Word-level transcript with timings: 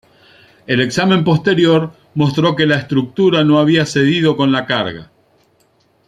El 0.65 0.81
examen 0.81 1.23
posterior 1.23 1.91
mostró 2.15 2.55
que 2.55 2.65
la 2.65 2.77
estructura 2.77 3.43
no 3.43 3.59
había 3.59 3.85
cedido 3.85 4.35
con 4.35 4.51
la 4.51 4.65
carga. 4.65 5.11